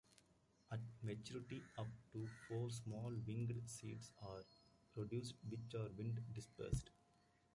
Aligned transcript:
At 0.71 0.79
maturity 1.03 1.61
up 1.77 1.85
to 2.11 2.25
four 2.47 2.71
small 2.71 3.13
winged 3.27 3.61
seeds 3.69 4.11
are 4.23 4.43
produced 4.95 5.35
which 5.47 5.75
are 5.75 5.89
wind 5.89 6.23
dispersed. 6.33 6.89